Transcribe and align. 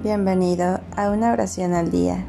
Bienvenido 0.00 0.80
a 0.96 1.10
una 1.10 1.32
oración 1.32 1.74
al 1.74 1.90
día, 1.90 2.24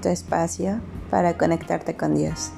tu 0.00 0.08
espacio 0.08 0.80
para 1.10 1.36
conectarte 1.36 1.96
con 1.96 2.14
Dios. 2.14 2.52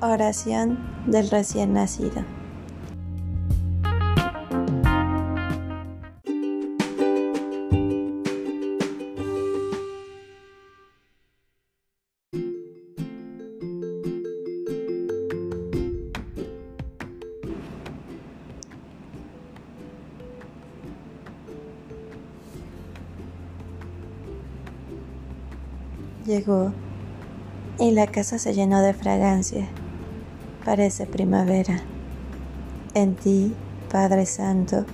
Oración 0.00 0.78
del 1.08 1.28
recién 1.28 1.72
nacido. 1.72 2.41
Llegó 26.26 26.72
y 27.80 27.90
la 27.90 28.06
casa 28.06 28.38
se 28.38 28.54
llenó 28.54 28.80
de 28.80 28.94
fragancia. 28.94 29.66
Parece 30.64 31.04
primavera. 31.04 31.80
En 32.94 33.16
ti, 33.16 33.54
Padre 33.90 34.26
Santo, 34.26 34.84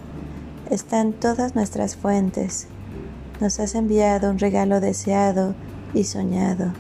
están 0.71 1.13
todas 1.13 1.55
nuestras 1.55 1.97
fuentes. 1.97 2.67
Nos 3.41 3.61
has 3.61 3.75
enviado 3.75 4.31
un 4.31 4.39
regalo 4.39 4.81
deseado 4.81 5.55
y 5.93 6.05
soñado. 6.05 6.73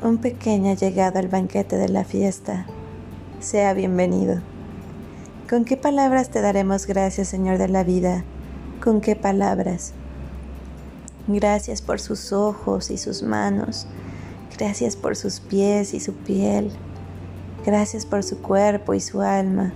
Un 0.00 0.18
pequeño 0.18 0.70
ha 0.70 0.74
llegado 0.74 1.18
al 1.18 1.26
banquete 1.26 1.76
de 1.76 1.88
la 1.88 2.04
fiesta. 2.04 2.66
Sea 3.40 3.74
bienvenido. 3.74 4.40
¿Con 5.50 5.64
qué 5.64 5.76
palabras 5.76 6.30
te 6.30 6.40
daremos 6.40 6.86
gracias, 6.86 7.26
Señor 7.26 7.58
de 7.58 7.68
la 7.68 7.82
vida? 7.82 8.22
¿Con 8.80 9.00
qué 9.00 9.16
palabras? 9.16 9.92
Gracias 11.26 11.80
por 11.80 12.00
sus 12.00 12.32
ojos 12.32 12.90
y 12.90 12.98
sus 12.98 13.22
manos. 13.22 13.86
Gracias 14.58 14.94
por 14.94 15.16
sus 15.16 15.40
pies 15.40 15.94
y 15.94 16.00
su 16.00 16.12
piel. 16.12 16.70
Gracias 17.64 18.04
por 18.04 18.22
su 18.22 18.42
cuerpo 18.42 18.92
y 18.92 19.00
su 19.00 19.22
alma. 19.22 19.72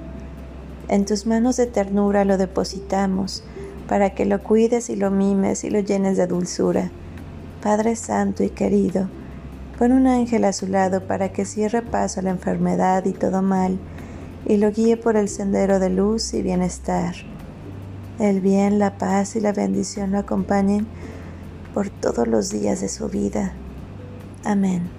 En 0.89 1.07
tus 1.07 1.27
manos 1.27 1.57
de 1.57 1.67
ternura 1.67 2.27
lo 2.27 2.37
depositamos 2.37 3.43
para 3.89 4.11
que 4.11 4.27
lo 4.27 4.43
cuides 4.43 4.91
y 4.91 4.97
lo 4.97 5.11
mimes 5.11 5.65
y 5.65 5.71
lo 5.71 5.81
llenes 5.81 6.19
de 6.19 6.27
dulzura. 6.27 6.91
Padre 7.63 7.97
Santo 7.97 8.45
y 8.45 8.51
querido, 8.51 9.09
pon 9.79 9.93
un 9.93 10.07
ángel 10.07 10.45
a 10.45 10.53
su 10.53 10.67
lado 10.67 11.07
para 11.07 11.33
que 11.33 11.47
cierre 11.47 11.81
paso 11.81 12.21
a 12.21 12.23
la 12.23 12.31
enfermedad 12.31 13.07
y 13.07 13.13
todo 13.13 13.41
mal 13.41 13.79
y 14.45 14.59
lo 14.59 14.71
guíe 14.71 14.99
por 14.99 15.17
el 15.17 15.29
sendero 15.29 15.79
de 15.79 15.89
luz 15.89 16.35
y 16.35 16.43
bienestar. 16.43 17.15
El 18.19 18.41
bien, 18.41 18.79
la 18.79 18.99
paz 18.99 19.35
y 19.37 19.41
la 19.41 19.53
bendición 19.53 20.11
lo 20.11 20.19
acompañen 20.19 20.87
por 21.75 21.91
todos 21.91 22.27
los 22.27 22.51
días 22.51 22.81
de 22.81 22.89
su 22.89 23.09
vida. 23.09 23.53
Amén. 24.45 24.91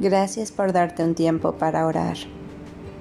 Gracias 0.00 0.52
por 0.52 0.72
darte 0.72 1.02
un 1.02 1.14
tiempo 1.14 1.52
para 1.52 1.86
orar 1.86 2.16